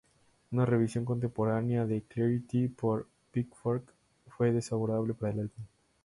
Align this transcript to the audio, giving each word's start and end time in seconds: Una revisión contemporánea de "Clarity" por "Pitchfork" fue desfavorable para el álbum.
Una 0.49 0.65
revisión 0.65 1.05
contemporánea 1.05 1.85
de 1.85 2.01
"Clarity" 2.01 2.69
por 2.69 3.07
"Pitchfork" 3.31 3.83
fue 4.29 4.51
desfavorable 4.51 5.13
para 5.13 5.33
el 5.33 5.39
álbum. 5.41 5.63